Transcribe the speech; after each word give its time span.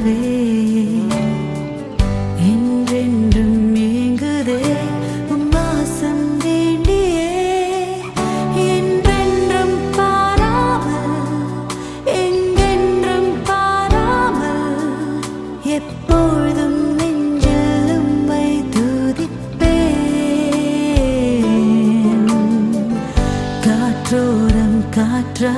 நிலவே 0.00 0.20
என்றென்றும் 2.46 3.58
ஏங்குதே 3.82 4.60
உன்வாசம் 5.28 6.22
வேண்டியே. 6.38 7.26
என்றென்றும் 8.68 9.76
பாராமல் 9.96 11.18
எங்கென்றும் 12.16 13.32
பாராமல் 13.42 14.80
எப்பொழுதும் 15.70 16.78
காற்றோரம் 23.64 24.78
காற்றா 24.94 25.54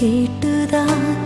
கேட்டுதான் 0.00 1.25